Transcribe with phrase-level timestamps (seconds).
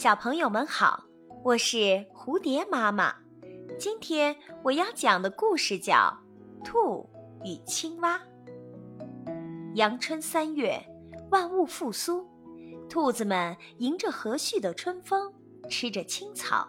[0.00, 1.04] 小朋友们好，
[1.44, 1.76] 我是
[2.14, 3.14] 蝴蝶妈妈。
[3.78, 6.18] 今天我要讲的故事叫
[6.64, 7.06] 《兔
[7.44, 8.18] 与青蛙》。
[9.74, 10.82] 阳春三月，
[11.30, 12.26] 万物复苏，
[12.88, 15.34] 兔子们迎着和煦的春风，
[15.68, 16.66] 吃着青草。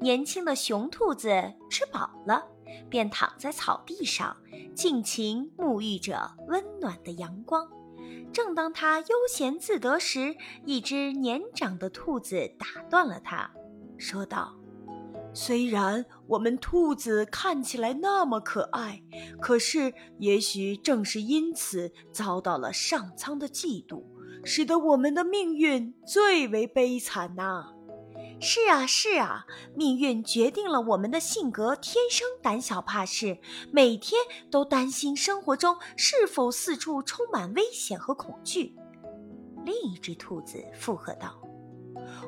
[0.00, 1.28] 年轻的雄兔子
[1.68, 2.46] 吃饱了，
[2.88, 4.36] 便躺在草地上，
[4.76, 7.68] 尽情沐浴着温暖的阳光。
[8.32, 13.50] 正当他悠闲自得时，一只年长的兔子打断了他，
[13.96, 14.54] 说道
[15.32, 19.02] ：“虽然我们兔子看起来那么可爱，
[19.40, 24.04] 可是也许正是因此遭到了上苍的嫉妒，
[24.44, 27.72] 使得我们的命运最为悲惨呐。”
[28.40, 33.38] 是啊，是啊，命运决定了我们的性格，天生胆小怕事，
[33.72, 38.76] 每天都担心生活中是否四处充满危险和恐惧。
[39.64, 41.42] 另一只兔子附和道：“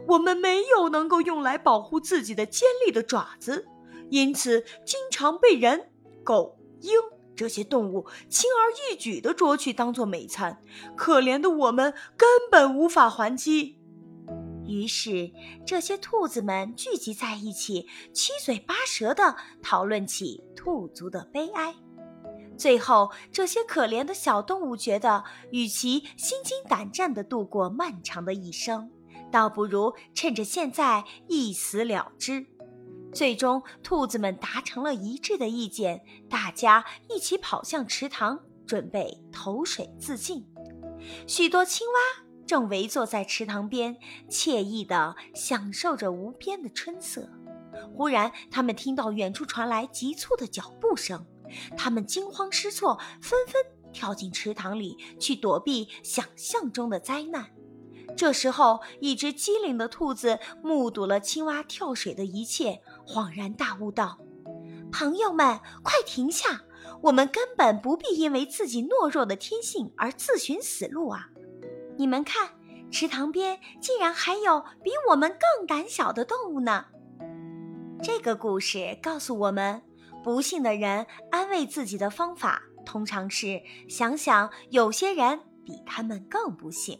[0.08, 3.68] 我们没有能够用来保护自己的尖利的爪子，
[4.10, 5.90] 因此经常被人、
[6.24, 6.92] 狗、鹰
[7.36, 10.60] 这些动物轻而易举地捉去当做美餐。
[10.96, 13.76] 可怜的我们根本无法还击。”
[14.70, 15.30] 于是，
[15.66, 21.74] 这些兔子们聚集在一起，七嘴八舌地讨论起兔族的悲哀。
[22.56, 28.90] 最后，这些可怜的小动物觉得，与其心惊胆战地度过漫长的一生，
[29.32, 32.46] 倒不如趁着现在一死了之。
[33.12, 40.46] 最终，兔子们达成了一致的意见，大家一起跑向池塘，准备投水自尽。
[41.26, 42.29] 许多青蛙。
[42.50, 43.96] 正围坐在池塘边，
[44.28, 47.30] 惬意地享受着无边的春色。
[47.94, 51.24] 忽然，他们听到远处传来急促的脚步声，
[51.76, 53.62] 他们惊慌失措，纷纷
[53.92, 57.46] 跳进池塘里去躲避想象中的灾难。
[58.16, 64.18] 这时候，一只机灵的兔子目睹了青蛙跳水的一切，恍然大悟道
[64.90, 66.62] ：“朋友们，快停下！
[67.02, 71.28] 我们根本不必因为自己懦弱的天性而自寻死路啊！”
[72.00, 72.48] 你们看，
[72.90, 76.86] 池塘边竟然还有比我们更胆小的动物呢。
[78.02, 79.82] 这个故事告诉我们，
[80.24, 86.98] 不幸的人安慰自己的方法，通常是想想有些人比他们更不幸。